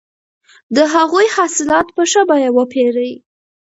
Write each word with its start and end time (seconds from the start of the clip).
د 0.75 0.77
هغوی 0.93 1.27
حاصلات 1.35 1.87
په 1.95 2.03
ښه 2.11 2.21
بیه 2.29 2.49
وپېرئ. 2.57 3.11